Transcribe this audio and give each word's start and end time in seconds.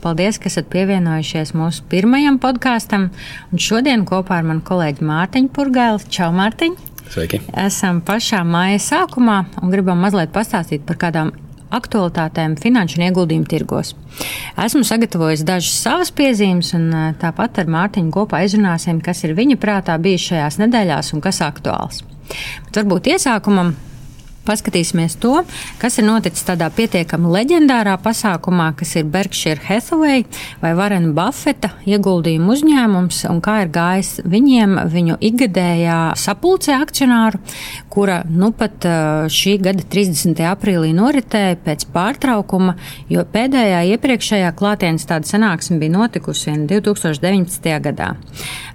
Paldies, 0.00 0.38
ka 0.40 0.48
esat 0.48 0.70
pievienojušies 0.72 1.52
mūsu 1.52 1.84
pirmajam 1.92 2.38
podkāstam. 2.40 3.10
Šodien 3.52 4.06
kopā 4.08 4.38
ar 4.40 4.46
manu 4.48 4.64
kolēģi 4.64 5.04
Mārtiņu 5.04 5.50
Purgailu. 5.52 6.00
Čau, 6.08 6.30
Mārtiņ! 6.32 6.78
Sveiki! 7.10 7.42
Esam 7.58 8.00
pašā 8.06 8.40
māja 8.48 8.78
sākumā 8.80 9.42
un 9.60 9.74
gribam 9.74 10.00
mazliet 10.00 10.32
pastāstīt 10.32 10.86
par 10.88 10.96
kādām 11.02 11.34
aktualitātēm 11.74 12.56
finanšu 12.62 12.98
un 12.98 13.04
ieguldījumu 13.10 13.50
tirgos. 13.50 13.92
Esmu 14.58 14.82
sagatavojis 14.88 15.44
dažas 15.46 15.76
savas 15.84 16.14
piezīmes, 16.16 16.72
un 16.78 16.88
tāpat 17.20 17.60
ar 17.60 17.70
Mārtiņu 17.76 18.14
kopā 18.16 18.40
izrunāsim, 18.46 19.02
kas 19.04 19.20
ir 19.28 19.36
viņa 19.36 19.60
prātā 19.60 19.98
bijis 20.00 20.30
šajās 20.30 20.58
nedēļās 20.64 21.12
un 21.14 21.22
kas 21.28 21.44
aktuāls. 21.44 22.00
Bet 22.66 22.80
varbūt 22.80 23.12
iesākumam 23.12 23.74
Paskatīsimies 24.50 25.14
to, 25.22 25.44
kas 25.78 26.00
ir 26.00 26.08
noticis 26.08 26.42
tādā 26.48 26.66
pietiekami 26.74 27.30
leģendārā 27.30 27.94
pasākumā, 28.02 28.72
kas 28.80 28.96
ir 28.98 29.06
Berkshire 29.06 29.62
Hathaway 29.62 30.24
vai 30.58 30.72
Varena 30.74 31.12
Buffeta 31.14 31.70
ieguldījuma 31.86 32.50
uzņēmums, 32.56 33.22
un 33.30 33.38
kā 33.44 33.60
ir 33.62 33.70
gājis 33.70 34.16
viņiem 34.26 34.74
viņu 34.90 35.20
ikgadējā 35.30 36.00
sapulcē 36.18 36.80
akcionāru, 36.80 37.38
kura 37.94 38.20
nu 38.26 38.50
pat 38.56 38.88
šī 39.30 39.56
gada 39.62 39.86
30. 39.86 40.42
aprīlī 40.50 40.90
noritēja 40.98 41.60
pēc 41.62 41.86
pārtraukuma, 41.94 42.74
jo 43.12 43.22
pēdējā 43.30 43.84
iepriekšējā 43.94 44.50
klātienes 44.58 45.06
tāda 45.06 45.30
sanāksme 45.30 45.78
bija 45.78 45.94
notikusi 45.94 46.56
2019. 46.66 47.70
gadā. 47.86 48.16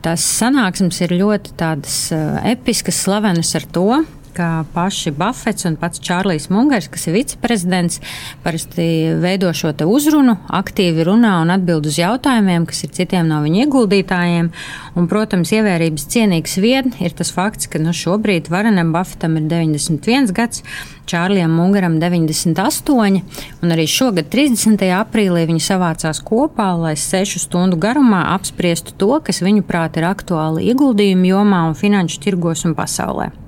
Tās 0.05 0.23
sanāksmes 0.39 1.03
ir 1.03 1.17
ļoti 1.19 1.57
tādas 1.59 2.05
episkas, 2.47 3.03
slavenas 3.03 3.51
ar 3.59 3.67
to, 3.75 3.89
ka 4.35 4.65
paši 4.73 5.13
Buffets 5.15 5.65
un 5.69 5.77
pats 5.79 6.01
Čārlis 6.03 6.49
Mungers, 6.51 6.89
kas 6.91 7.07
ir 7.07 7.15
viceprezidents, 7.15 8.01
parasti 8.43 8.87
veido 9.21 9.51
šo 9.55 9.71
uzrunu, 9.87 10.37
aktīvi 10.59 11.05
runā 11.07 11.37
un 11.43 11.53
atbild 11.55 11.87
uz 11.89 11.99
jautājumiem, 11.99 12.67
kas 12.67 12.83
ir 12.85 12.91
citiem 12.95 13.29
no 13.31 13.41
viņa 13.45 13.65
ieguldītājiem. 13.65 14.51
Un, 14.95 15.07
protams, 15.11 15.51
ievērības 15.55 16.07
cienīgs 16.11 16.57
vien 16.63 16.91
ir 17.03 17.15
tas 17.15 17.31
fakts, 17.35 17.69
ka 17.71 17.79
nu, 17.81 17.95
šobrīd 17.95 18.51
Varenam 18.51 18.93
Buffetam 18.95 19.39
ir 19.39 19.47
91 19.51 20.35
gads. 20.35 20.63
Čārlijam 21.05 21.53
Mungaram 21.53 21.99
98, 22.01 23.19
un 23.61 23.73
arī 23.75 23.85
šogad, 23.89 24.31
30. 24.33 24.81
aprīlī, 24.97 25.45
viņi 25.51 25.61
savācās 25.61 26.23
kopā, 26.25 26.71
lai 26.81 26.95
sešu 26.97 27.43
stundu 27.45 27.77
garumā 27.77 28.23
apspriestu 28.33 28.97
to, 28.97 29.13
kas 29.21 29.43
viņuprāt 29.45 30.01
ir 30.01 30.09
aktuāli 30.09 30.65
ieguldījumu 30.73 31.33
jomā 31.35 31.65
un 31.69 31.77
finanšu 31.77 32.23
tirgos 32.25 32.65
un 32.65 32.73
pasaulē. 32.77 33.44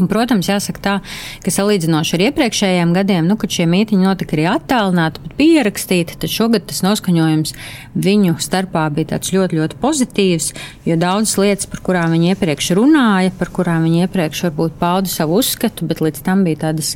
Un, 0.00 0.08
protams, 0.08 0.48
jāsaka 0.48 0.80
tā, 0.80 0.94
ka 1.44 1.52
salīdzinoši 1.52 2.16
ar 2.16 2.24
iepriekšējiem 2.30 2.94
gadiem, 2.96 3.28
nu, 3.28 3.36
kad 3.40 3.52
šie 3.52 3.66
mītīņi 3.68 4.06
notika 4.06 4.36
arī 4.36 4.46
attālināti, 4.48 5.20
bet 5.24 5.34
pierakstīti, 5.36 6.16
tad 6.22 6.32
šogad 6.32 6.64
tas 6.70 6.80
noskaņojums 6.86 7.52
viņu 8.00 8.38
starpā 8.40 8.86
bija 8.94 9.12
tāds 9.14 9.34
ļoti, 9.34 9.58
ļoti 9.60 9.78
pozitīvs, 9.82 10.48
jo 10.88 10.96
daudzas 11.00 11.36
lietas, 11.40 11.68
par 11.70 11.82
kurām 11.84 12.14
viņi 12.16 12.32
iepriekš 12.32 12.70
runāja, 12.78 13.34
par 13.36 13.52
kurām 13.54 13.84
viņi 13.86 14.06
iepriekš 14.06 14.44
varbūt 14.48 14.78
pauda 14.80 15.10
savu 15.12 15.40
uzskatu, 15.42 15.88
bet 15.90 16.00
līdz 16.04 16.24
tam 16.24 16.44
bija 16.46 16.62
tādas 16.64 16.94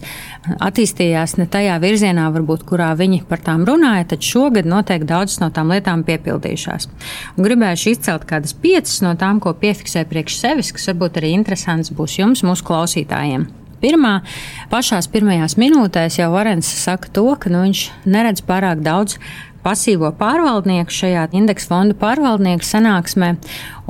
attīstījās 0.65 1.36
ne 1.41 1.48
tajā 1.50 1.76
virzienā, 1.82 2.31
varbūt, 2.34 2.65
kurā 2.69 2.92
viņi 2.98 3.22
par 3.28 3.42
tām 3.44 3.66
runāja, 3.69 4.09
tad 4.15 4.25
šogad 4.25 4.69
noteikti 4.69 5.10
daudzas 5.10 5.41
no 5.42 5.50
tām 5.54 5.72
lietām 5.75 6.04
piepildījušās. 6.09 6.88
Un 7.36 7.48
gribējuši 7.48 7.94
izcelt 7.97 8.26
kādas 8.28 8.56
piecas 8.56 9.00
no 9.04 9.15
tām, 9.21 9.41
ko 9.44 9.54
piefiksē 9.59 10.04
priekš 10.09 10.41
sevis, 10.41 10.72
kas 10.75 10.88
varbūt 10.92 11.21
arī 11.21 11.34
interesants 11.36 11.92
būs 11.94 12.19
jums, 12.21 12.44
mūsu 12.47 12.65
klausītājiem 12.66 12.94
klausītājiem. 12.94 13.47
Pirmā, 13.82 14.22
pašās 14.71 15.10
pirmajās 15.12 15.59
minūtēs 15.60 16.19
jau 16.19 16.31
Varens 16.32 16.66
saka 16.66 17.10
to, 17.12 17.27
ka 17.37 17.50
nu, 17.50 17.65
viņš 17.66 17.91
neredz 18.06 18.41
pārāk 18.41 18.81
daudz 18.81 19.19
pasīvo 19.64 20.12
pārvaldnieku 20.19 20.92
šajā 20.92 21.28
indeksu 21.36 21.72
fondu 21.72 21.97
pārvaldnieku 21.98 22.66
sanāksmē. 22.66 23.34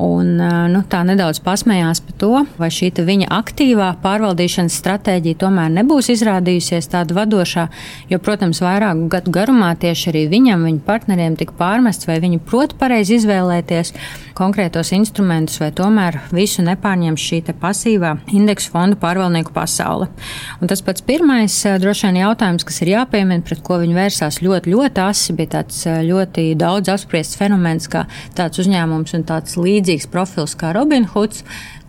Un, 0.01 0.33
nu, 0.73 0.81
tā 0.91 1.05
nedaudz 1.07 1.39
pasmējās 1.39 2.01
par 2.03 2.15
to, 2.19 2.31
vai 2.59 2.67
šī 2.73 2.89
viņa 3.07 3.29
aktīvā 3.31 3.93
pārvaldīšanas 4.03 4.75
stratēģija 4.81 5.39
tomēr 5.39 5.69
nebūs 5.71 6.09
izrādījusies 6.11 6.89
tāda 6.91 7.15
vadošā, 7.15 7.69
jo, 8.11 8.19
protams, 8.19 8.59
vairāku 8.63 9.07
gadu 9.13 9.31
garumā 9.31 9.71
tieši 9.79 10.09
arī 10.11 10.25
viņam, 10.33 10.67
viņa 10.67 10.83
partneriem 10.83 11.37
tika 11.39 11.55
pārmests, 11.55 12.09
vai 12.09 12.19
viņi 12.23 12.41
prot 12.43 12.75
pareizi 12.79 13.21
izvēlēties 13.21 13.93
konkrētos 14.35 14.91
instrumentus, 14.97 15.61
vai 15.63 15.71
tomēr 15.75 16.19
visu 16.35 16.65
nepārņem 16.65 17.15
šī 17.15 17.41
pasīvā 17.61 18.17
indeksu 18.35 18.73
fondu 18.73 18.99
pārvaldnieku 18.99 19.55
pasaule. 19.55 20.09
Un 20.59 20.71
tas 20.71 20.83
pats 20.83 21.03
pirmais 21.07 21.55
droši 21.79 22.09
vien 22.09 22.19
jautājums, 22.25 22.67
kas 22.67 22.81
ir 22.83 22.97
jāpiemina, 22.97 23.45
pret 23.47 23.63
ko 23.63 23.79
viņi 23.79 23.95
vērsās 23.95 24.41
ļoti, 24.43 24.75
ļoti 24.75 25.03
asi, 25.05 25.35
bija 25.39 25.55
tāds 25.65 25.85
ļoti 26.05 26.53
daudz 26.57 26.89
apspriests 26.93 27.37
fenomens, 27.39 27.87
kā 27.89 28.05
tāds 28.37 28.59
uzņēmums 28.61 29.15
un 29.17 29.25
tāds 29.25 29.57
līdzīgs 29.57 30.07
profils 30.11 30.55
kā 30.55 30.73
Robinhoods, 30.75 31.43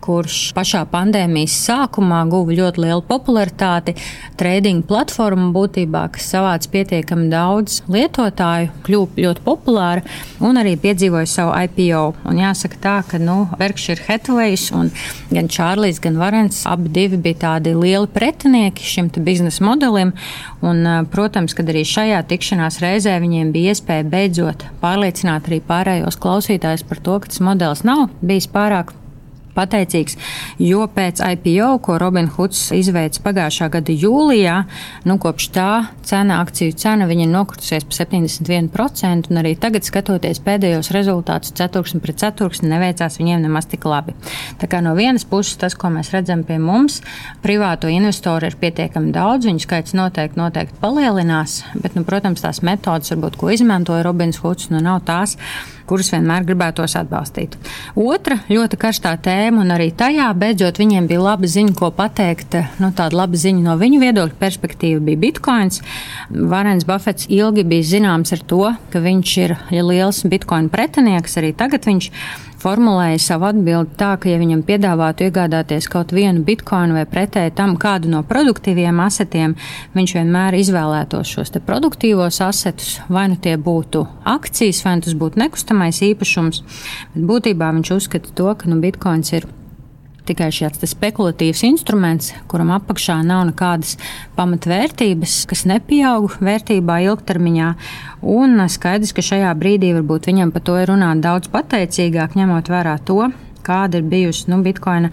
kurš 0.07 0.53
pašā 0.57 0.85
pandēmijas 0.91 1.55
sākumā 1.67 2.23
guva 2.31 2.55
ļoti 2.55 2.85
lielu 2.85 3.03
popularitāti. 3.09 3.97
Trading 4.39 4.85
platforma 4.87 5.49
būtībā, 5.55 6.05
kas 6.15 6.29
savāca 6.35 6.71
pietiekami 6.73 7.29
daudz 7.33 7.81
lietotāju, 7.91 8.71
kļuva 8.87 9.25
ļoti 9.25 9.45
populāra 9.47 10.05
un 10.45 10.61
arī 10.61 10.77
piedzīvoja 10.81 11.29
savu 11.31 11.55
IPO. 11.67 12.05
Un 12.31 12.41
jāsaka 12.43 12.81
tā, 12.83 12.97
ka 13.09 13.21
nu, 13.23 13.39
Berkshire 13.59 14.05
Hathaway 14.07 14.55
un 14.77 14.93
gan 15.33 15.51
Čārlis, 15.53 16.01
gan 16.03 16.19
Varens 16.21 16.63
abi 16.71 17.09
bija 17.17 17.41
tādi 17.47 17.75
lieli 17.77 18.11
pretinieki 18.13 18.87
šim 18.87 19.11
biznesa 19.17 19.65
modelim. 19.67 20.13
Un, 20.67 20.85
protams, 21.13 21.55
kad 21.57 21.69
arī 21.71 21.85
šajā 21.87 22.23
tikšanās 22.31 22.81
reizē 22.83 23.17
viņiem 23.23 23.53
bija 23.55 23.75
iespēja 23.75 24.07
beidzot 24.11 24.67
pārliecināt 24.83 25.51
arī 25.51 25.61
pārējos 25.65 26.19
klausītājus 26.23 26.87
par 26.87 27.03
to, 27.03 27.19
ka 27.23 27.33
tas 27.33 27.43
modelis 27.45 27.85
nav 27.87 28.09
bijis 28.23 28.49
pārāk 28.53 28.95
pateicīgs, 29.57 30.17
jo 30.63 30.85
pēc 30.93 31.23
IPO, 31.25 31.71
ko 31.85 31.99
Robinhoods 32.01 32.69
izveica 32.77 33.23
pagājušā 33.25 33.71
gada 33.73 33.97
jūlijā, 33.97 34.57
nu, 35.09 35.19
kopš 35.23 35.49
tā 35.57 35.71
cena, 36.07 36.41
akciju 36.45 36.77
cena, 36.79 37.09
viņa 37.09 37.29
nokritusies 37.33 37.87
par 37.89 37.99
71%, 37.99 39.31
un 39.33 39.41
arī 39.43 39.55
tagad, 39.61 39.87
skatoties 39.87 40.43
pēdējos 40.45 40.93
rezultātus, 40.95 41.55
ceturksni 41.57 42.03
pret 42.05 42.21
ceturksni, 42.23 42.71
neveicās 42.73 43.19
viņiem 43.21 43.47
nemaz 43.47 43.69
tik 43.71 43.87
labi. 43.89 44.17
Tā 44.61 44.69
kā 44.71 44.83
no 44.85 44.95
vienas 44.99 45.27
puses 45.29 45.59
tas, 45.61 45.77
ko 45.79 45.91
mēs 45.95 46.13
redzam 46.15 46.45
pie 46.47 46.59
mums, 46.63 47.01
privāto 47.45 47.91
investoru 47.93 48.51
ir 48.51 48.59
pietiekami 48.61 49.15
daudz, 49.15 49.49
viņu 49.49 49.65
skaits 49.65 49.97
noteikti, 49.97 50.41
noteikti 50.41 50.81
palielinās, 50.83 51.63
bet, 51.81 51.97
nu, 51.99 52.05
protams, 52.09 52.45
tās 52.45 52.63
metodas, 52.67 53.13
varbūt, 53.15 53.41
ko 53.41 53.53
izmantoja 53.55 54.05
Robins 54.07 54.41
Hoods, 54.43 54.71
nu, 54.73 54.83
nav 54.85 55.03
tās, 55.09 55.37
kuras 55.89 56.11
vienmēr 56.15 56.47
gribētos 56.49 56.97
atbalstīt. 56.99 57.57
Otra 57.97 58.39
ļoti 58.51 58.79
karstā 58.81 59.15
tēma, 59.23 59.63
un 59.65 59.75
arī 59.75 59.91
tajā 59.97 60.29
beidzot 60.39 60.81
viņiem 60.83 61.09
bija 61.11 61.23
laba 61.25 61.51
ziņa, 61.51 61.77
ko 61.79 61.91
pateikt. 61.95 62.59
Nu, 62.83 62.93
tāda 62.97 63.21
laba 63.23 63.39
ziņa 63.41 63.65
no 63.67 63.77
viņu 63.81 64.03
viedokļa 64.03 64.41
perspektīva 64.41 65.03
bija 65.07 65.23
bitkoins. 65.29 65.83
Varens 66.31 66.87
Buffets 66.89 67.31
ilgi 67.33 67.67
bija 67.69 67.91
zināms 67.97 68.35
ar 68.37 68.45
to, 68.51 68.65
ka 68.93 69.03
viņš 69.05 69.37
ir 69.45 69.57
liels 69.71 70.25
bitkoina 70.27 70.73
pretinieks. 70.73 71.39
Arī 71.41 71.55
tagad 71.57 71.89
viņš 71.89 72.11
formulēja 72.67 73.19
savu 73.23 73.47
atbildi 73.51 73.97
tā, 74.01 74.13
ka, 74.21 74.31
ja 74.31 74.41
viņam 74.41 74.65
piedāvātu 74.67 75.27
iegādāties 75.27 75.89
kaut 75.93 76.15
vienu 76.17 76.43
bitkoinu 76.47 76.97
vai 76.97 77.05
pretēji 77.09 77.55
tam 77.59 77.77
kādu 77.81 78.11
no 78.13 78.23
produktīviem 78.27 79.01
asetiem, 79.05 79.55
viņš 79.97 80.17
vienmēr 80.19 80.57
izvēlētos 80.59 81.35
šos 81.37 81.55
produktīvos 81.67 82.41
asetus, 82.45 82.97
vai 83.13 83.29
nu 83.33 83.39
tie 83.43 83.57
būtu 83.57 84.03
akcijas, 84.27 84.83
vai 84.87 84.97
nu 84.99 85.07
tas 85.07 85.17
būtu 85.19 85.41
nekustamais 85.77 86.03
īpašums. 86.03 86.63
Bet 87.15 87.29
būtībā 87.29 87.73
viņš 87.75 87.95
uzskata 87.97 88.33
to, 88.35 88.55
ka 88.55 88.69
nu, 88.69 88.81
bitkoins 88.81 89.33
ir 89.33 89.47
tikai 90.27 90.51
šāds 90.51 90.83
spekulatīvs 90.83 91.63
instruments, 91.69 92.33
kuram 92.49 92.73
apakšā 92.75 93.23
nav 93.23 93.47
nekādas 93.47 93.97
pamatvērtības, 94.37 95.47
kas 95.47 95.65
nepieaug 95.67 96.33
vērtībā 96.41 96.99
ilgtermiņā. 97.07 97.75
Un 98.23 98.59
skaidrs, 98.69 99.15
ka 99.15 99.23
šajā 99.23 99.55
brīdī 99.55 99.93
varbūt 99.95 100.27
viņam 100.27 100.51
par 100.51 100.63
to 100.67 100.79
ir 100.81 100.91
runāt 100.91 101.23
daudz 101.23 101.49
pateicīgāk, 101.53 102.35
ņemot 102.35 102.73
vērā 102.73 102.99
to, 103.07 103.31
kāda 103.67 104.01
ir 104.01 104.07
bijusi 104.09 104.51
nu, 104.53 104.61
bitkoina 104.65 105.11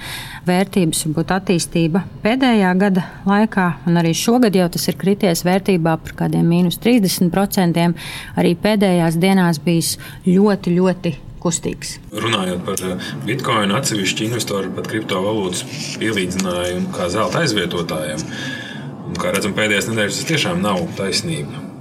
vērtības, 0.47 1.03
varbūt 1.07 1.33
attīstība 1.37 2.03
pēdējā 2.23 2.71
gada 2.79 3.07
laikā, 3.27 3.67
un 3.89 3.99
arī 4.01 4.13
šogad 4.17 4.55
jau 4.57 4.69
tas 4.73 4.87
ir 4.91 4.99
krities 5.01 5.43
vērtībā 5.47 5.97
par 6.05 6.17
kādiem 6.23 6.47
mīnus 6.49 6.79
30%. 6.83 7.91
Arī 8.39 8.55
pēdējās 8.63 9.19
dienās 9.21 9.61
bijis 9.63 9.95
ļoti, 10.27 10.77
ļoti 10.77 11.15
kustīgs. 11.43 11.97
Runājot 12.13 12.63
par 12.67 12.85
eh, 12.87 13.11
bitkoinu, 13.27 13.75
atsevišķi 13.79 14.29
investori 14.29 14.71
pat 14.75 14.87
kriptovalūtas 14.91 15.65
pielīdzināja 16.01 16.79
kā 16.95 17.09
zelta 17.13 17.43
aizvietotājiem. 17.43 18.25
Un, 19.09 19.19
kā 19.19 19.35
redzam, 19.35 19.55
pēdējās 19.57 19.91
nedēļas 19.91 20.21
tas 20.21 20.31
tiešām 20.31 20.63
nav 20.63 20.85
taisnība. 20.99 21.72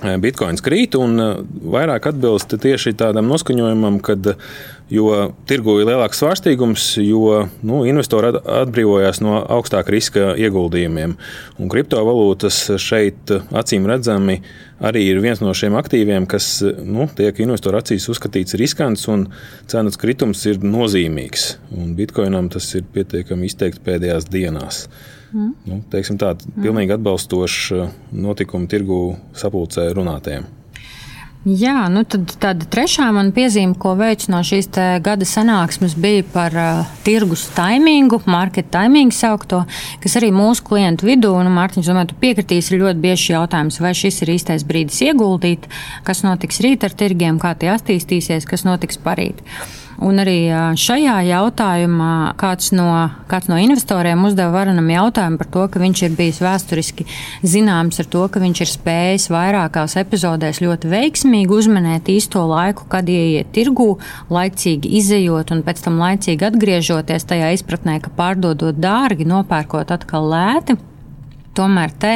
Eh, 0.00 0.14
bitkoins 0.16 0.62
krīt 0.64 0.94
un 0.96 1.20
eh, 1.20 1.40
vairāk 1.74 2.06
atbilst 2.08 2.54
tieši 2.62 2.94
tādam 2.96 3.26
noskaņojumam, 3.28 3.98
kad 4.00 4.30
jo 4.90 5.10
tirgu 5.46 5.74
ir 5.82 5.90
lielāks 5.90 6.22
svārstīgums, 6.22 6.86
jo 7.04 7.42
nu, 7.60 7.82
investori 7.84 8.30
atbrīvojās 8.32 9.20
no 9.20 9.42
augstāka 9.44 9.92
riska 9.92 10.32
ieguldījumiem. 10.40 11.12
Un 11.60 11.72
kriptovalūtas 11.72 12.62
šeit 12.80 13.34
acīm 13.52 13.86
redzami 13.90 14.40
arī 14.80 15.04
ir 15.10 15.20
viens 15.20 15.44
no 15.44 15.52
šiem 15.52 15.76
aktīviem, 15.76 16.24
kas 16.30 16.48
nu, 16.64 17.04
tiek 17.20 17.44
investoru 17.44 17.82
acīs 17.82 18.08
uzskatīts 18.08 18.56
riskants 18.56 19.04
un 19.12 19.28
cenas 19.68 20.00
kritums 20.00 20.48
ir 20.48 20.64
nozīmīgs. 20.64 21.50
Un 21.76 21.92
bitkoinam 21.98 22.48
tas 22.48 22.72
ir 22.72 22.88
pietiekami 22.96 23.52
izteikts 23.52 23.84
pēdējās 23.84 24.32
dienās. 24.32 24.86
Mm. 25.30 25.50
Nu, 25.68 25.82
teiksim 25.92 26.18
tā, 26.18 26.34
pilnīgi 26.58 26.96
atbalstošs 26.96 27.66
uh, 27.76 27.92
notikumu 28.10 28.70
tirgu 28.70 29.02
sapulcē 29.38 29.90
runātājiem. 29.94 30.48
Jā, 31.40 31.86
nu 31.88 32.02
tad 32.04 32.34
tāda 32.36 32.66
trešā 32.68 33.06
man 33.16 33.30
piezīme, 33.32 33.72
ko 33.80 33.94
veicu 33.96 34.28
no 34.28 34.42
šīs 34.44 34.66
gada 35.00 35.24
sanāksmes, 35.24 35.94
bija 35.96 36.26
par 36.34 36.52
uh, 36.52 36.90
tirgus 37.06 37.46
taimingu, 37.56 38.18
market 38.28 38.68
taimingu 38.74 39.16
saukto, 39.16 39.62
kas 40.04 40.18
arī 40.20 40.28
mūsu 40.36 40.66
klientu 40.68 41.08
vidū, 41.08 41.32
nu, 41.40 41.48
Mārtiņš, 41.56 41.88
domāju, 41.88 42.10
tu 42.12 42.20
piekritīsi, 42.20 42.74
ir 42.74 42.84
ļoti 42.84 43.00
bieži 43.00 43.32
jautājums, 43.32 43.80
vai 43.80 43.96
šis 43.96 44.20
ir 44.20 44.34
īstais 44.36 44.68
brīdis 44.68 45.00
ieguldīt, 45.08 45.64
kas 46.04 46.20
notiks 46.28 46.60
rīt 46.60 46.84
ar 46.84 46.92
tirgiem, 46.92 47.40
kā 47.40 47.54
tie 47.56 47.72
attīstīsies, 47.72 48.44
kas 48.44 48.68
notiks 48.68 49.00
parīt. 49.00 49.40
Un 50.00 50.16
arī 50.22 50.48
šajā 50.80 51.18
jautājumā 51.28 52.32
kāds 52.40 52.70
no, 52.72 52.88
kāds 53.28 53.50
no 53.50 53.58
investoriem 53.60 54.22
uzdeva 54.24 54.54
varanam 54.54 54.88
jautājumu 54.88 55.36
par 55.40 55.50
to, 55.52 55.66
ka 55.68 55.82
viņš 55.82 56.02
ir 56.06 56.14
bijis 56.16 56.40
vēsturiski 56.40 57.04
zināms 57.44 58.00
ar 58.00 58.08
to, 58.08 58.24
ka 58.32 58.40
viņš 58.40 58.62
ir 58.64 58.72
spējis 58.72 59.28
vairākās 59.34 59.98
epizodēs 60.00 60.62
ļoti 60.64 60.88
veiksmīgi 60.94 61.52
uzmanēt 61.52 62.08
īsto 62.16 62.46
laiku, 62.48 62.88
kad 62.88 63.12
ieiet 63.12 63.52
tirgū, 63.52 63.90
laicīgi 64.32 64.96
izējot 65.02 65.52
un 65.52 65.64
pēc 65.68 65.84
tam 65.84 66.00
laicīgi 66.00 66.48
atgriežoties 66.48 67.28
tajā 67.28 67.52
izpratnē, 67.58 68.00
ka 68.00 68.14
pārdodot 68.16 68.80
dārgi, 68.80 69.28
nopērkot 69.28 69.92
atkal 69.92 70.32
lēti. 70.32 70.80
Tomēr 71.60 71.92
te 72.00 72.14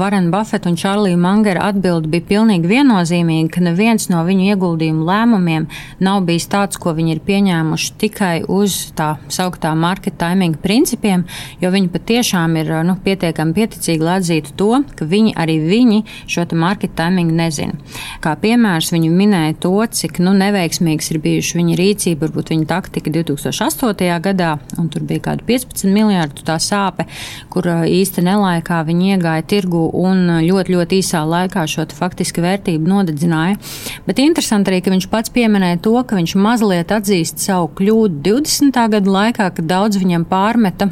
Varena 0.00 0.32
Buffeta 0.32 0.70
un 0.70 0.76
Čārlija 0.80 1.18
Mangera 1.20 1.66
atbildi 1.68 2.08
bija 2.14 2.24
pilnīgi 2.30 2.70
viennozīmīga, 2.70 3.50
ka 3.52 3.60
neviens 3.66 4.08
no 4.08 4.22
viņu 4.24 4.46
ieguldījumu 4.54 5.04
lēmumiem 5.04 5.66
nav 6.04 6.22
bijis 6.24 6.46
tāds, 6.48 6.78
ko 6.80 6.94
viņi 6.96 7.12
ir 7.16 7.20
pieņēmuši 7.26 7.90
tikai 8.00 8.32
uz 8.48 8.78
tā 8.96 9.10
sauktā 9.28 9.74
market 9.76 10.16
timing 10.20 10.56
principiem, 10.62 11.26
jo 11.60 11.72
viņi 11.74 11.90
patiešām 11.92 12.56
ir 12.62 12.72
nu, 12.88 12.94
pietiekami 13.04 13.52
pieticīgi, 13.58 14.06
lai 14.06 14.16
atzītu 14.22 14.56
to, 14.56 14.70
ka 14.96 15.08
viņi 15.10 15.34
arī 15.36 15.58
viņi 15.66 16.00
šo 16.24 16.46
market 16.56 16.96
timing 16.96 17.34
nezina. 17.36 17.76
Kā 18.24 18.32
piemērs 18.40 18.92
viņi 18.94 19.12
minēja 19.12 19.58
to, 19.66 19.74
cik 20.00 20.22
nu, 20.24 20.32
neveiksmīgs 20.38 21.12
ir 21.12 21.20
bijuši 21.24 21.60
viņa 21.60 21.76
rīcība, 21.82 22.24
varbūt 22.24 22.54
viņa 22.54 22.70
taktika 22.72 23.12
2008. 23.20 24.16
gadā, 24.30 24.56
un 24.80 24.88
tur 24.88 25.04
bija 25.04 25.28
kādi 25.28 25.44
15 25.52 25.92
miljardu 25.92 26.46
tā 26.48 26.56
sāpe, 26.62 27.04
kur 27.52 27.68
īsti 27.68 28.24
nelaika 28.24 28.77
laikā 28.78 28.86
viņi 28.86 29.16
iegāja 29.16 29.44
tirgu 29.46 29.90
un 29.92 30.42
ļoti, 30.44 30.74
ļoti 30.74 31.00
īsā 31.02 31.24
laikā 31.26 31.66
šo 31.66 31.86
faktiski 31.94 32.42
vērtību 32.42 32.88
nodedzināja. 32.88 33.58
Bet 34.06 34.18
interesanti 34.18 34.70
arī, 34.70 34.82
ka 34.82 34.90
viņš 34.90 35.08
pats 35.10 35.30
pieminēja 35.30 35.80
to, 35.82 35.96
ka 36.04 36.16
viņš 36.16 36.36
mazliet 36.36 36.92
atzīst 36.92 37.38
savu 37.38 37.70
kļūdu 37.74 38.22
20. 38.22 38.88
gada 38.94 39.10
laikā, 39.10 39.50
kad 39.54 39.66
daudz 39.66 39.98
viņam 39.98 40.26
pārmeta 40.28 40.90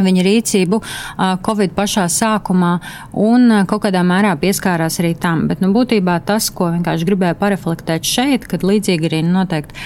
viņa 0.00 0.22
rīcību 0.24 0.78
Covid 1.44 1.74
pašā 1.76 2.06
sākumā 2.08 2.78
un 3.12 3.66
kaut 3.68 3.84
kādā 3.84 4.00
mērā 4.06 4.32
pieskārās 4.40 4.96
arī 5.02 5.12
tam. 5.14 5.44
Bet, 5.50 5.60
nu, 5.60 5.74
būtībā 5.74 6.20
tas, 6.24 6.48
ko 6.50 6.70
vienkārši 6.72 7.08
gribēju 7.08 7.36
pareflektēt 7.40 8.08
šeit, 8.08 8.48
kad 8.48 8.64
līdzīgi 8.64 9.10
arī 9.10 9.20
noteikti 9.26 9.76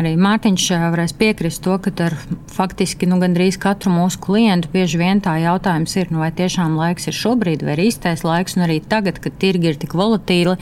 Arī 0.00 0.14
Mārtiņš 0.16 0.66
varēs 0.94 1.12
piekrist 1.20 1.60
to, 1.66 1.74
ka 1.84 1.90
ar 2.00 2.14
faktiski 2.48 3.04
nu, 3.10 3.18
gandrīz 3.20 3.58
katru 3.60 3.90
mūsu 3.92 4.22
klientu 4.24 4.70
bieži 4.72 4.96
vien 4.96 5.18
tā 5.20 5.34
jautājums 5.42 5.92
ir, 5.98 6.08
nu, 6.08 6.22
vai 6.22 6.30
tiešām 6.32 6.78
laiks 6.78 7.10
ir 7.10 7.16
šobrīd, 7.18 7.60
vai 7.66 7.74
ir 7.76 7.82
īstais 7.90 8.24
laiks, 8.24 8.56
un 8.56 8.64
arī 8.64 8.78
tagad, 8.80 9.20
kad 9.20 9.36
tirgi 9.42 9.68
ir 9.68 9.76
tik 9.82 9.92
volatīli, 9.98 10.54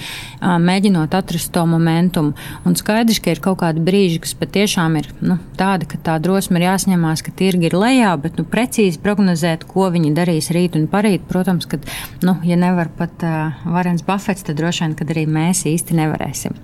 mēģinot 0.42 1.14
atrast 1.14 1.52
to 1.54 1.62
momentumu. 1.70 2.34
Un 2.66 2.74
skaidrs, 2.78 3.20
ka 3.22 3.30
ir 3.30 3.42
kaut 3.44 3.60
kādi 3.62 3.84
brīži, 3.86 4.18
kas 4.24 4.34
patiešām 4.40 4.98
ir 4.98 5.12
nu, 5.22 5.38
tādi, 5.60 5.86
ka 5.92 6.02
tā 6.10 6.18
drosme 6.18 6.58
ir 6.58 6.66
jāsņemās, 6.66 7.22
ka 7.22 7.36
tirgi 7.38 7.70
ir 7.70 7.78
lejā, 7.78 8.10
bet 8.18 8.40
nu, 8.40 8.48
precīzi 8.50 8.98
prognozēt, 9.04 9.62
ko 9.70 9.92
viņi 9.94 10.10
darīs 10.18 10.50
rīt 10.50 10.74
un 10.80 10.90
parīt, 10.90 11.22
protams, 11.30 11.70
ka, 11.70 11.78
nu, 12.26 12.34
ja 12.42 12.58
nevar 12.58 12.90
pat 12.98 13.22
uh, 13.22 13.62
Varens 13.70 14.02
Buffets, 14.02 14.42
tad 14.50 14.58
droši 14.58 14.88
vien, 14.88 14.98
kad 14.98 15.14
arī 15.14 15.28
mēs 15.30 15.68
īsti 15.70 16.02
nevarēsim. 16.02 16.58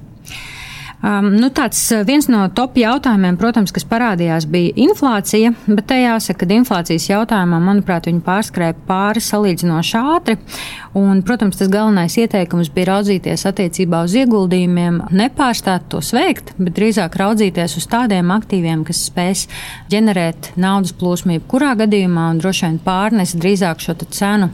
Um, 1.06 1.28
nu, 1.38 1.52
tāds 1.54 1.78
uh, 1.94 2.00
viens 2.02 2.26
no 2.26 2.40
top 2.50 2.74
jautājumiem, 2.80 3.36
protams, 3.38 3.70
kas 3.70 3.84
parādījās, 3.86 4.48
bija 4.50 4.72
inflācija, 4.88 5.52
bet 5.68 5.84
te 5.92 6.00
jāsaka, 6.00 6.40
ka 6.42 6.56
inflācijas 6.56 7.06
jautājumā, 7.12 7.60
manuprāt, 7.62 8.08
viņi 8.10 8.24
pārskrēja 8.26 8.74
pāri 8.88 9.22
salīdzinoši 9.22 10.00
ātri. 10.00 10.34
Un, 10.98 11.22
protams, 11.26 11.60
tas 11.60 11.70
galvenais 11.70 12.16
ieteikums 12.18 12.72
bija 12.74 12.90
raudzīties 12.90 13.46
attiecībā 13.52 14.02
uz 14.08 14.18
ieguldījumiem, 14.18 15.04
nepārstāt 15.14 15.86
tos 15.94 16.10
veikt, 16.16 16.56
bet 16.58 16.74
drīzāk 16.80 17.20
raudzīties 17.22 17.78
uz 17.78 17.86
tādiem 17.92 18.34
aktīviem, 18.34 18.82
kas 18.88 19.06
spēs 19.06 19.46
ģenerēt 19.92 20.56
naudas 20.58 20.96
plūsmu, 20.98 21.38
jebkurā 21.38 21.76
gadījumā, 21.86 22.32
un 22.32 22.42
droši 22.42 22.66
vien 22.66 22.82
pārnes 22.82 23.38
drīzāk 23.38 23.84
šo 23.84 24.00
cenu 24.10 24.50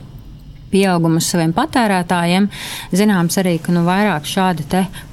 pieaugumus 0.73 1.29
saviem 1.33 1.53
patērētājiem. 1.57 2.49
Zināms 2.97 3.39
arī, 3.43 3.59
ka 3.63 3.75
nu, 3.75 3.85
vairāk 3.87 4.27
šādi 4.29 4.67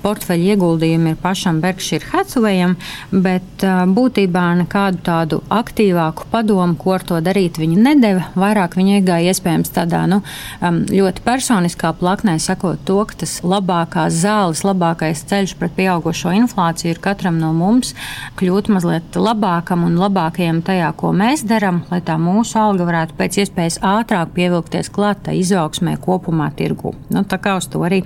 portfeļu 0.03 0.53
ieguldījumi 0.53 1.13
ir 1.13 1.19
pašam 1.19 1.59
Berkshire 1.63 2.07
Hathawayam, 2.13 2.75
bet 3.11 3.65
uh, 3.67 3.83
būtībā 3.89 4.45
nekādu 4.63 5.01
tādu 5.05 5.41
aktīvāku 5.51 6.29
padomu, 6.31 6.77
ko 6.79 6.95
ar 6.95 7.05
to 7.05 7.19
darīt, 7.23 7.59
viņi 7.59 7.79
nedeva. 7.83 8.29
Vairāk 8.39 8.77
viņi 8.79 8.99
iegāja 8.99 9.33
iespējams 9.33 9.73
tādā 9.75 10.05
nu, 10.09 10.21
um, 10.63 10.81
ļoti 10.87 11.23
personiskā 11.25 11.91
plaknē, 11.99 12.37
sakot 12.41 12.81
to, 12.87 13.01
ka 13.09 13.19
tas 13.25 13.39
labākās 13.43 14.21
zāles, 14.23 14.63
labākais 14.67 15.25
ceļš 15.29 15.55
pret 15.59 15.75
pieaugušo 15.77 16.33
inflāciju 16.39 16.93
ir 16.93 17.03
katram 17.03 17.39
no 17.41 17.51
mums 17.55 17.93
kļūt 18.39 18.71
mazliet 18.73 19.17
labākam 19.19 19.83
un 19.87 19.97
labākajam 19.99 20.61
tajā, 20.65 20.91
ko 20.99 21.11
mēs 21.15 21.43
darām, 21.47 21.83
lai 21.91 22.01
tā 22.05 22.15
mūsu 22.21 22.59
alga 22.61 22.87
varētu 22.87 23.17
pēc 23.19 23.41
iespējas 23.43 23.79
ātrāk 23.85 24.33
pievilkties 24.37 24.91
klāt 24.93 25.23
izaugsmē 25.49 25.97
kopumā 26.05 26.51
tirgu. 26.55 26.93
Nu, 27.09 27.25
tā 27.25 27.41
kā 27.41 27.57
uz 27.59 27.67
to 27.67 27.81
arī 27.85 28.03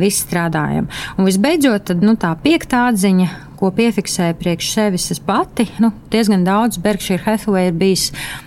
viss 0.00 0.26
strādājam. 0.26 0.90
Un 1.16 1.30
visbeidzot, 1.30 1.86
tad, 1.92 2.02
nu, 2.04 2.18
tā 2.20 2.34
piektā 2.42 2.90
atziņa, 2.90 3.30
ko 3.60 3.68
piefiksēju 3.76 4.36
priekš 4.40 4.70
sevis 4.72 5.20
pati. 5.24 5.66
Nu, 5.82 5.92
diezgan 6.12 6.46
daudz 6.46 6.80
Berkshire 6.80 7.20
Hathaway 7.26 7.68
ir 7.68 7.76
bijis 7.76 8.06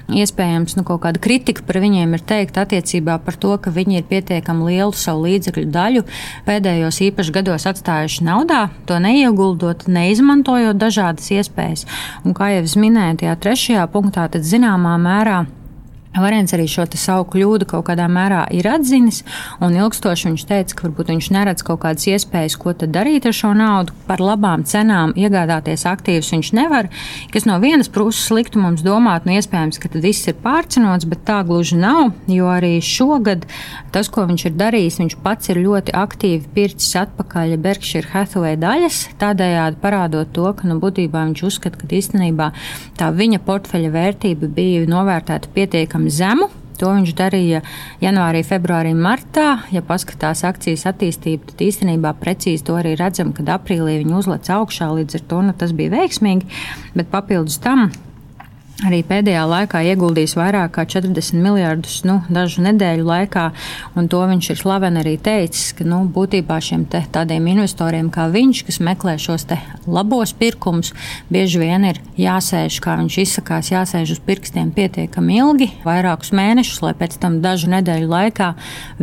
iespējams 0.10 0.78
nu, 0.78 0.86
kaut 0.88 1.04
kāda 1.06 1.22
kritika 1.22 1.66
par 1.68 1.78
viņiem 1.84 2.18
ir 2.18 2.26
teikta 2.26 2.66
attiecībā 2.66 3.20
par 3.24 3.38
to, 3.38 3.54
ka 3.62 3.74
viņi 3.74 4.02
ir 4.02 4.08
pietiekami 4.10 4.72
lielu 4.72 4.98
savu 4.98 5.28
līdzekļu 5.28 5.66
daļu 5.74 6.06
pēdējos 6.50 7.02
īpaši 7.10 7.36
gados 7.38 7.68
atstājuši 7.70 8.26
naudā, 8.26 8.68
to 8.90 8.98
neieguldot, 9.04 9.86
neizmantojot 9.88 10.82
dažādas 10.82 11.30
iespējas. 11.38 11.86
Un, 12.26 12.34
kā 12.38 12.56
jau 12.56 12.64
es 12.66 12.78
minēju, 12.80 13.22
tajā 13.22 13.42
trešajā 13.46 13.90
punktā, 13.94 14.26
tad 14.34 14.50
zināmā 14.50 14.98
mērā 15.02 15.44
Variants 16.14 16.54
arī 16.54 16.68
šo 16.70 16.86
savu 16.94 17.26
kļūdu 17.34 17.66
kaut 17.70 17.88
kādā 17.88 18.06
mērā 18.12 18.44
ir 18.54 18.68
atzinis, 18.70 19.24
un 19.64 19.74
ilgstoši 19.74 20.30
viņš 20.30 20.44
teica, 20.46 20.76
ka 20.78 20.86
varbūt 20.86 21.10
viņš 21.10 21.30
neredz 21.34 21.64
kaut 21.66 21.82
kādas 21.82 22.06
iespējas, 22.06 22.58
ko 22.62 22.76
darīt 22.84 23.26
ar 23.26 23.34
šo 23.34 23.54
naudu. 23.58 23.96
Par 24.06 24.22
labām 24.22 24.62
cenām 24.68 25.16
iegādāties 25.18 25.88
aktīvus 25.90 26.30
viņš 26.36 26.52
nevar, 26.54 26.90
kas 27.34 27.48
no 27.50 27.58
vienas 27.64 27.90
puses 27.90 28.30
liktu 28.36 28.62
mums 28.62 28.84
domāt, 28.86 29.26
nu 29.26 29.34
iespējams, 29.40 29.80
ka 29.82 29.90
viss 30.04 30.30
ir 30.30 30.38
pārcenots, 30.44 31.08
bet 31.10 31.24
tā 31.26 31.40
gluži 31.48 31.80
nav, 31.82 32.14
jo 32.30 32.52
arī 32.52 32.76
šogad 32.84 33.48
tas, 33.94 34.10
ko 34.14 34.28
viņš 34.30 34.46
ir 34.50 34.56
darījis, 34.60 35.00
viņš 35.02 35.18
pats 35.26 35.50
ir 35.50 35.64
ļoti 35.66 35.96
aktīvi 35.98 36.54
pircis 36.54 36.94
atpakaļ 37.04 37.58
Berkshire 37.64 38.10
Hathaway 38.14 38.58
daļas, 38.62 39.02
tādējādi 39.22 39.82
parādot 39.82 40.30
to, 40.36 40.46
ka 40.58 40.70
nu, 40.70 40.78
būtībā 40.84 41.26
viņš 41.30 41.44
uzskata, 41.50 41.82
ka 41.82 41.90
īstenībā 41.90 42.52
tā 43.00 43.10
viņa 43.14 43.42
portfeļa 43.46 43.92
vērtība 43.94 44.50
bija 44.54 44.86
novērtēta 44.90 45.52
pietiekami 45.54 46.03
pietiekami 46.04 46.10
zemu. 46.10 46.50
To 46.82 46.90
viņš 46.90 47.14
darīja 47.16 47.62
janvārī, 48.02 48.42
februārī, 48.44 48.94
martā. 48.98 49.64
Ja 49.72 49.82
paskatās 49.86 50.44
akcijas 50.44 50.88
attīstību, 50.90 51.52
tad 51.52 51.62
īstenībā 51.62 52.16
precīzi 52.18 52.66
to 52.66 52.76
arī 52.76 52.96
redzam, 52.98 53.32
kad 53.32 53.46
aprīlī 53.46 54.02
viņi 54.02 54.16
uzlec 54.18 54.50
augšā, 54.50 54.90
līdz 54.98 55.20
ar 55.20 55.24
to 55.30 55.42
nu, 55.46 55.54
tas 55.54 55.72
bija 55.72 55.94
veiksmīgi. 55.94 56.50
Bet 56.96 57.12
papildus 57.14 57.60
tam 57.62 57.92
arī 58.82 59.04
pēdējā 59.06 59.44
laikā 59.48 59.84
ieguldījis 59.94 60.34
vairāk 60.38 60.74
kā 60.76 60.86
40 60.90 61.38
miljardus 61.44 62.00
nu, 62.08 62.18
dažu 62.34 62.64
nedēļu 62.66 63.06
laikā. 63.06 63.46
To 64.10 64.22
viņš 64.30 64.50
ir 64.50 64.60
slaveni 64.60 65.00
arī 65.04 65.14
teicis, 65.22 65.72
ka 65.78 65.86
nu, 65.88 66.02
būtībā 66.14 66.58
šiem 66.64 66.88
tādiem 66.90 67.46
investoriem 67.54 68.10
kā 68.14 68.26
viņš, 68.34 68.64
kas 68.68 68.80
meklē 68.84 69.16
šos 69.22 69.46
labos 69.86 70.34
pirkumus, 70.40 70.92
bieži 71.32 71.62
vien 71.62 71.86
ir 71.92 72.00
jāsēž, 72.18 72.80
kā 72.84 72.98
viņš 73.00 73.18
izsakās, 73.24 73.72
jāsēž 73.74 74.16
uz 74.16 74.22
pirkstiem 74.26 74.72
pietiekami 74.76 75.38
ilgi, 75.38 75.70
vairākus 75.86 76.34
mēnešus, 76.36 76.82
lai 76.86 76.94
pēc 76.98 77.20
tam 77.22 77.40
dažu 77.44 77.70
nedēļu 77.74 78.10
laikā 78.10 78.50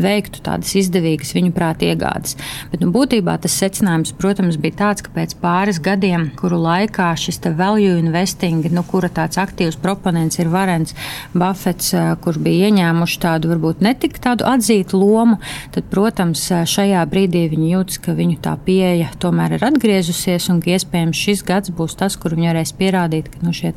veiktu 0.00 0.42
tādas 0.46 0.74
izdevīgas 0.80 1.34
viņu 1.36 1.54
prāt 1.56 1.84
iegādes. 1.86 2.36
Bet 2.72 2.82
nu, 2.82 2.90
būtībā 2.94 3.36
tas 3.42 3.56
secinājums, 3.62 4.14
protams, 4.18 4.58
bija 4.60 4.80
tāds, 4.84 5.06
ka 5.06 5.14
pēc 5.14 5.36
pāris 5.40 5.80
gadiem, 5.82 6.30
kuru 6.40 6.60
laikā 6.64 7.12
šis 7.20 7.40
value 7.56 7.98
investing, 8.00 8.66
nu, 8.74 8.84
kura 8.86 9.10
tāds 9.12 9.38
aktīvs 9.40 9.59
aktīvs 9.60 9.76
proponents 9.82 10.38
ir 10.40 10.48
Varens 10.48 10.94
Buffets, 11.36 11.92
kurš 12.24 12.38
bija 12.40 12.70
ieņēmuši 12.70 13.18
tādu 13.20 13.50
varbūt 13.50 13.82
netik 13.84 14.16
tādu 14.22 14.46
atzītu 14.48 14.96
lomu, 14.96 15.36
tad, 15.74 15.84
protams, 15.92 16.46
šajā 16.48 17.02
brīdī 17.10 17.44
viņi 17.52 17.74
jūtas, 17.74 18.00
ka 18.00 18.14
viņu 18.16 18.38
tā 18.40 18.54
pieeja 18.64 19.10
tomēr 19.20 19.58
ir 19.58 19.66
atgriezusies 19.68 20.48
un 20.52 20.62
ka 20.64 20.72
iespējams 20.78 21.20
šis 21.20 21.44
gads 21.44 21.74
būs 21.76 21.98
tas, 22.00 22.16
kur 22.16 22.36
viņi 22.38 22.50
varēs 22.52 22.72
pierādīt, 22.78 23.28
ka 23.34 23.44
nu, 23.44 23.52
šie 23.52 23.74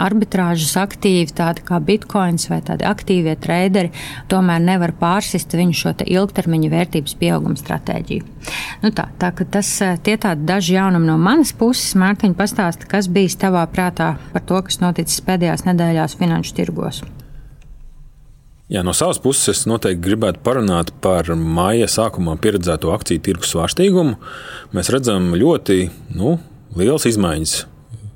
arbitrāžas 0.00 0.74
aktīvi, 0.82 1.30
tādi 1.38 1.62
kā 1.66 1.78
bitkoins 1.78 2.48
vai 2.50 2.58
tādi 2.66 2.86
aktīvie 2.88 3.36
treideri, 3.38 3.92
tomēr 4.32 4.62
nevar 4.62 4.94
pārsist 4.98 5.54
viņu 5.54 5.78
šo 5.78 5.94
ilgtermiņa 6.02 6.72
vērtības 6.72 7.14
pieauguma 7.20 7.58
stratēģiju. 7.60 8.26
Nu 8.82 8.90
tā, 8.94 9.06
tā, 9.20 9.30
tas 9.54 9.68
tie 10.02 10.16
tādi 10.20 10.46
daži 10.48 10.74
jaunumi 10.74 11.06
no 11.06 11.14
manas 11.20 11.52
puses. 11.54 11.92
Mārtiņa 11.98 12.34
pastāsta, 12.38 12.88
kas 12.90 13.06
bijis 13.12 13.36
tavā 13.38 13.62
prātā 13.70 14.14
par 14.32 14.42
to, 14.48 14.58
kas 14.66 14.80
noticis 15.12 15.26
pēdējās 15.26 15.66
nedēļās 15.66 16.16
finanšu 16.16 16.54
tirgos. 16.56 17.02
Jā, 18.72 18.82
no 18.82 18.94
savas 18.94 19.20
puses 19.20 19.48
es 19.50 19.66
noteikti 19.66 20.00
gribētu 20.00 20.40
parunāt 20.42 20.92
par 21.02 21.28
maija 21.36 21.86
sākumā 21.86 22.38
pieredzēto 22.40 22.92
akciju 22.94 23.20
tirgus 23.20 23.52
svārstīgumu. 23.52 24.16
Mēs 24.72 24.88
redzam 24.88 25.34
ļoti 25.36 25.90
nu, 26.16 26.38
liels 26.74 27.04
izmaiņas. 27.04 27.66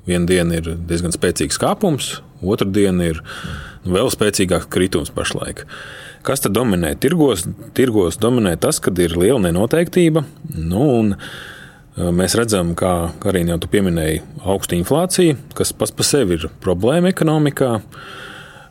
Vienu 0.07 0.27
dienu 0.27 0.57
ir 0.57 0.77
diezgan 0.89 1.13
spēcīgs 1.13 1.59
kāpums, 1.61 2.23
otru 2.41 2.71
dienu 2.71 3.11
ir 3.11 3.21
vēl 3.85 4.09
spēcīgāks 4.09 4.71
kritums 4.71 5.13
pašlaik. 5.13 5.67
Kas 6.25 6.41
tad 6.41 6.55
dominē 6.57 6.95
tirgos? 6.97 7.45
Tirgos 7.75 8.17
dominē 8.17 8.57
tas, 8.57 8.81
ka 8.81 8.95
ir 8.97 9.19
liela 9.19 9.43
nenoteiktība. 9.45 10.25
Nu, 10.57 10.89
un, 11.03 11.13
Mēs 11.97 12.35
redzam, 12.37 12.75
kā 12.77 13.09
Karina 13.23 13.55
jau 13.55 13.69
pieminēja, 13.73 14.21
augsta 14.45 14.77
inflācija, 14.77 15.39
kas 15.57 15.73
pats 15.73 15.95
par 15.97 16.05
sevi 16.05 16.37
ir 16.37 16.51
problēma 16.61 17.09
ekonomikā. 17.09 17.71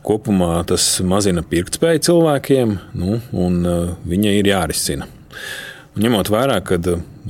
Kopumā 0.06 0.60
tas 0.70 0.84
mazina 1.02 1.42
pirktspēju 1.42 2.04
cilvēkiem, 2.06 2.76
nu, 2.94 3.18
un 3.34 3.56
viņa 4.06 4.34
ir 4.38 4.50
jārisina. 4.52 5.08
Un 5.96 6.06
ņemot 6.06 6.30
vērā, 6.30 6.60
ka 6.62 6.78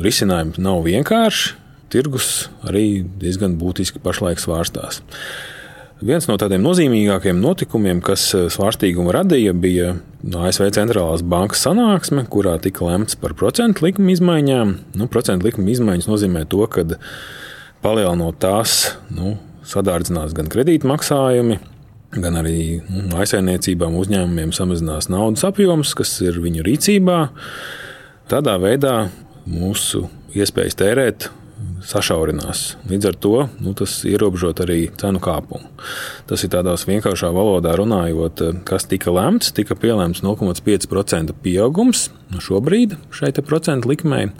risinājumi 0.05 0.61
nav 0.61 0.83
vienkārši, 0.85 1.55
tirgus 1.89 2.51
arī 2.69 3.07
diezgan 3.17 3.57
būtiski 3.57 4.03
pašlaik 4.05 4.43
svārstās. 4.43 5.01
Viens 6.05 6.27
no 6.29 6.35
tādiem 6.37 6.61
nozīmīgākiem 6.61 7.39
notikumiem, 7.41 8.03
kas 8.05 8.27
eh, 8.37 8.51
svārstīgumu 8.53 9.15
radīja, 9.17 9.55
bija 9.57 9.95
ASV 10.29 10.67
centrālās 10.77 11.23
bankas 11.25 11.63
sanāksme, 11.65 12.27
kurā 12.29 12.59
tika 12.61 12.85
lemts 12.85 13.17
par 13.17 13.33
procentu 13.39 13.87
likumu 13.87 14.13
izmaiņām. 14.13 14.75
Nu, 15.01 15.07
procentu 15.09 15.49
likuma 15.49 15.73
izmaiņas 15.73 16.09
nozīmē 16.11 16.43
to, 16.53 16.61
ka 16.69 16.85
palielinot 17.81 18.37
tās, 18.45 18.93
nu, 19.09 19.39
sadārdzinās 19.65 20.37
gan 20.37 20.53
kredītmaksājumi, 20.53 21.57
gan 22.21 22.39
arī 22.43 22.83
nu, 22.91 23.17
aizsaimniecībām, 23.17 23.97
uzņēmumiem 23.97 24.53
samazinās 24.53 25.09
naudas 25.09 25.49
apjoms, 25.49 25.95
kas 25.97 26.13
ir 26.27 26.37
viņu 26.45 26.67
rīcībā. 26.67 27.19
Tādā 28.29 28.61
veidā 28.61 28.99
mūsu 29.49 30.05
iespējas 30.37 30.77
tērēt 30.77 31.31
sašaurinās. 31.85 32.77
Līdz 32.91 33.09
ar 33.11 33.17
to 33.21 33.35
nu, 33.61 33.73
tas 33.77 33.99
ierobežot 34.09 34.63
arī 34.65 34.79
cenu 35.01 35.21
kāpumu. 35.23 35.69
Tas 36.29 36.45
ir 36.45 36.53
tādā 36.55 36.75
vienkāršā 36.77 37.31
valodā 37.35 37.75
runājot, 37.79 38.43
kas 38.69 38.89
tika 38.91 39.13
lemts. 39.15 39.53
Tika 39.57 39.77
pielemts 39.79 40.23
0,5% 40.25 41.37
pieaugums 41.45 42.09
šobrīd 42.43 42.97
šai 43.15 43.31
procentu 43.47 43.93
likmei, 43.93 44.33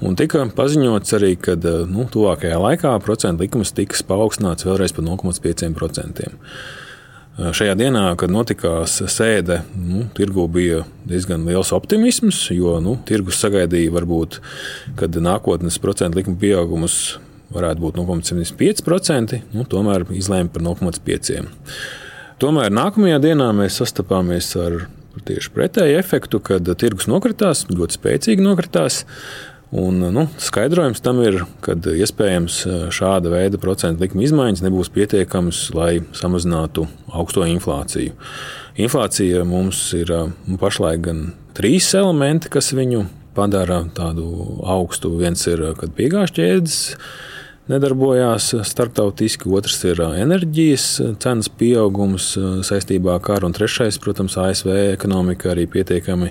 un 0.00 0.16
tika 0.16 0.46
paziņots 0.56 1.16
arī, 1.18 1.34
ka 1.36 1.56
nu, 1.90 2.06
tuvākajā 2.12 2.56
laikā 2.62 2.94
procentu 3.04 3.44
likums 3.44 3.74
tiks 3.76 4.02
paaugstināts 4.06 4.66
vēlreiz 4.66 4.96
par 4.96 5.04
0,5%. 5.04 6.32
Šajā 7.36 7.74
dienā, 7.76 8.06
kad 8.16 8.32
notikās 8.32 8.94
sēde, 9.12 9.58
nu, 9.76 10.06
tirgu 10.16 10.46
bija 10.48 10.86
diezgan 11.04 11.42
liels 11.44 11.68
optimisms, 11.76 12.38
jo 12.56 12.78
nu, 12.80 12.94
tirgus 13.04 13.36
sagaidīja, 13.42 13.92
varbūt, 13.92 14.38
ka 14.96 15.08
nākotnes 15.12 15.76
procentu 15.82 16.22
likuma 16.22 16.40
pieaugums 16.40 17.18
varētu 17.52 17.84
būt 17.84 17.98
0,75%, 18.00 19.42
nu, 19.52 19.66
tomēr 19.68 20.06
izlēma 20.16 20.48
par 20.54 20.64
0,5%. 20.64 21.52
Tomēr 22.40 22.72
nākamajā 22.72 23.20
dienā 23.28 23.50
mēs 23.56 23.76
sastapāmies 23.82 24.48
ar 24.60 24.86
tieši 25.28 25.52
pretēju 25.52 26.00
efektu, 26.00 26.40
kad 26.40 26.72
tirgus 26.80 27.08
nokritās, 27.08 27.66
ļoti 27.68 28.00
spēcīgi 28.00 28.48
nokritās. 28.48 29.02
Un, 29.74 29.98
nu, 29.98 30.28
skaidrojums 30.38 31.02
tam 31.02 31.18
ir, 31.24 31.40
ka 31.64 31.74
iespējams 31.74 32.60
šāda 32.94 33.32
veida 33.32 33.58
procentu 33.58 34.04
likuma 34.04 34.22
izmaiņas 34.22 34.62
nebūs 34.62 34.92
pietiekamas, 34.94 35.64
lai 35.74 36.04
samazinātu 36.14 36.86
augsto 37.10 37.42
inflāciju. 37.50 38.14
Inflācija 38.78 39.42
mums 39.48 39.80
ir 39.98 40.12
nu, 40.14 40.58
pašlaik 40.60 41.02
gan 41.08 41.24
trīs 41.58 41.90
elementi, 41.98 42.52
kas 42.52 42.70
viņu 42.78 43.08
padara 43.36 43.82
tādu 43.96 44.28
augstu. 44.62 45.10
Viens 45.18 45.42
ir, 45.50 45.64
kad 45.80 45.92
piegāžu 45.98 46.38
ķēdes 46.38 46.78
nedarbojās 47.66 48.52
starptautiski, 48.70 49.50
otrs 49.50 49.82
ir 49.90 50.04
enerģijas 50.06 50.86
cenas 51.22 51.50
pieaugums 51.50 52.36
saistībā 52.68 53.16
ar 53.18 53.24
karu, 53.26 53.50
un 53.50 53.56
trešais, 53.56 53.98
protams, 53.98 54.38
ASV 54.38 54.70
ekonomika 54.94 55.50
arī 55.56 55.66
pietiekami 55.74 56.30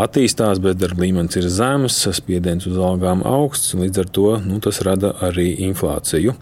attīstās, 0.00 0.60
bezdarba 0.62 1.04
līmenis 1.04 1.38
ir 1.40 1.48
zems, 1.52 1.98
spiediens 2.16 2.66
uz 2.68 2.78
algām 2.80 3.24
augsts, 3.26 3.74
līdz 3.78 4.02
ar 4.02 4.12
to 4.16 4.28
nu, 4.44 4.60
tas 4.64 4.80
rada 4.86 5.14
arī 5.26 5.52
inflāciju. 5.66 6.36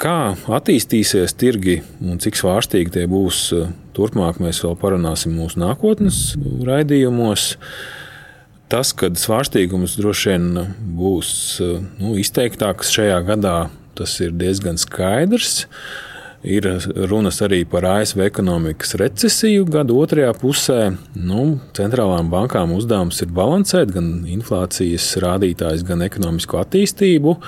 Kā 0.00 0.34
attīstīsies 0.50 1.36
tirgi 1.38 1.78
un 2.02 2.18
cik 2.22 2.36
svārstīgi 2.38 2.96
tie 2.96 3.04
būs 3.10 3.44
turpmāk, 3.94 4.40
mēs 4.42 4.62
vēl 4.64 4.74
parunāsim 4.80 5.36
mūsu 5.38 5.60
nākotnes 5.62 6.34
raidījumos. 6.66 7.52
Tas, 8.72 8.90
ka 8.96 9.12
svārstīgums 9.14 9.94
droši 10.00 10.32
vien 10.32 10.48
būs 10.98 11.30
nu, 12.00 12.16
izteiktāks 12.18 12.90
šajā 12.96 13.20
gadā, 13.28 13.58
tas 13.94 14.16
ir 14.24 14.34
diezgan 14.34 14.80
skaidrs. 14.80 15.66
Ir 16.44 16.66
runas 17.08 17.38
arī 17.40 17.62
par 17.64 17.86
ASV 17.88 18.20
ekonomikas 18.26 18.90
recesiju 19.00 19.64
gada 19.64 19.94
otrajā 19.96 20.34
pusē. 20.36 20.80
Nu, 21.16 21.44
centrālām 21.76 22.28
bankām 22.32 22.74
uzdevums 22.76 23.22
ir 23.24 23.30
balansēt 23.32 23.94
gan 23.94 24.10
inflācijas 24.28 25.06
rādītājus, 25.24 25.86
gan 25.88 26.04
ekonomisko 26.04 26.60
attīstību. 26.60 27.38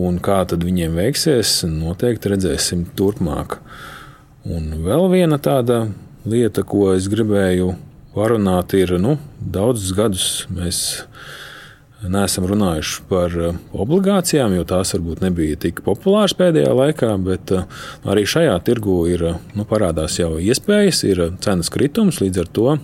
Un 0.00 0.16
kā 0.24 0.40
tad 0.48 0.64
viņiem 0.64 0.96
veiksies, 0.96 1.58
noteikti 1.68 2.32
redzēsim 2.32 2.86
turpmāk. 2.96 3.58
Un 4.48 4.72
vēl 4.86 5.04
viena 5.12 5.36
tāda 5.36 5.84
lieta, 6.24 6.64
ko 6.64 6.94
es 6.94 7.10
gribēju 7.12 7.74
parunāt, 8.16 8.72
ir 8.78 8.96
nu, 9.04 9.18
daudzus 9.36 9.92
gadus 9.96 10.28
mēs 10.48 10.80
neesam 12.10 12.46
runājuši 12.48 13.04
par 13.08 13.34
eh, 13.38 13.58
obligācijām, 13.72 14.54
jo 14.58 14.64
tās 14.68 14.94
varbūt 14.96 15.22
nebija 15.24 15.58
tik 15.66 15.82
populāras 15.86 16.36
pēdējā 16.38 16.72
laikā, 16.76 17.10
bet 17.24 17.52
eh, 17.54 17.68
arī 18.08 18.24
šajā 18.28 18.56
tirgu 18.66 18.98
ir 19.12 19.28
eh, 19.30 19.38
nu, 19.56 19.66
parādās 19.68 20.18
jau 20.20 20.34
iespējas, 20.40 21.04
ir 21.08 21.24
cenas 21.44 21.72
kritums 21.74 22.20
līdz 22.22 22.42
ar 22.44 22.50
to. 22.58 22.74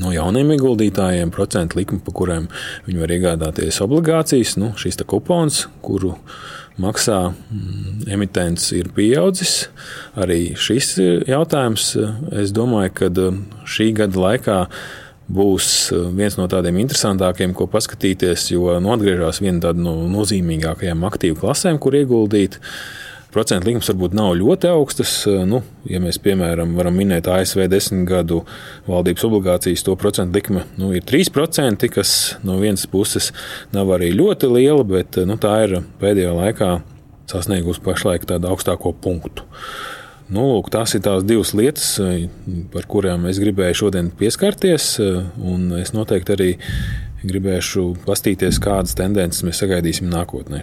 No 0.00 0.12
jauniem 0.14 0.52
ieguldītājiem 0.54 1.32
procentu 1.34 1.80
likme, 1.80 1.98
pa 2.04 2.14
kuriem 2.14 2.46
viņi 2.86 3.02
var 3.02 3.10
iegādāties 3.10 3.80
obligācijas, 3.82 4.54
nu, 4.62 4.70
šīs 4.78 5.00
kupons, 5.02 5.64
kuru 5.82 6.14
maksā 6.80 7.18
mm, 7.32 8.06
emitents, 8.14 8.70
ir 8.76 8.92
pieaudzis. 8.94 9.64
Arī 10.14 10.54
šis 10.54 10.94
jautājums, 11.28 11.90
es 12.38 12.54
domāju, 12.54 12.94
ka 13.00 13.10
šī 13.66 13.90
gada 13.98 14.22
laikā 14.28 14.60
būs 15.30 15.68
eh, 15.94 16.08
viens 16.16 16.38
no 16.38 16.48
tādiem 16.50 16.80
interesantākiem, 16.82 17.54
ko 17.56 17.68
paskatīties, 17.70 18.50
jo 18.54 18.78
nu, 18.82 18.94
atgriežas 18.94 19.42
viena 19.44 19.74
no 19.76 19.96
nozīmīgākajām 20.10 21.06
aktīvu 21.10 21.38
klasēm, 21.42 21.78
kur 21.82 21.96
ieguldīt. 21.98 22.58
procentu 23.30 23.68
likmes 23.68 23.86
varbūt 23.86 24.14
nav 24.14 24.32
ļoti 24.34 24.66
augstas. 24.72 25.12
Nu, 25.46 25.62
ja 25.86 26.00
mēs, 26.02 26.18
piemēram, 26.18 26.74
varam 26.74 26.96
minēt 26.98 27.28
ASV 27.30 27.68
desmit 27.70 28.08
gadu 28.08 28.40
valdības 28.88 29.24
obligācijas, 29.24 29.84
to 29.86 29.94
procentu 29.96 30.34
likme 30.34 30.64
nu, 30.76 30.90
ir 30.92 31.02
3%, 31.06 31.88
kas 31.94 32.36
no 32.42 32.58
vienas 32.58 32.86
puses 32.90 33.30
nav 33.72 33.86
arī 33.94 34.10
ļoti 34.10 34.50
liela, 34.50 34.82
bet 34.82 35.16
nu, 35.26 35.38
tā 35.38 35.60
ir 35.68 35.78
pēdējā 36.02 36.34
laikā 36.34 36.72
sasniegusi 37.30 37.82
pašlaik 37.84 38.26
tādu 38.26 38.50
augstāko 38.50 38.92
punktu. 38.92 39.46
Nu, 40.30 40.44
lūk, 40.46 40.68
tās 40.70 40.94
ir 40.94 41.02
tās 41.02 41.24
divas 41.26 41.50
lietas, 41.58 41.88
par 42.70 42.86
kurām 42.90 43.26
es 43.26 43.40
gribēju 43.42 43.80
šodien 43.82 44.12
pieskarties. 44.14 44.92
Es 45.80 45.90
noteikti 45.96 46.36
arī 46.36 46.50
gribēšu 47.26 47.88
paskatīties, 48.06 48.60
kādas 48.62 48.94
tendences 48.98 49.42
mēs 49.44 49.58
sagaidīsim 49.64 50.06
nākotnē. 50.12 50.62